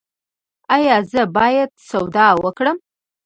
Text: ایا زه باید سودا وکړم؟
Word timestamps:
ایا 0.75 0.95
زه 1.11 1.21
باید 1.35 1.71
سودا 1.87 2.27
وکړم؟ 2.43 2.77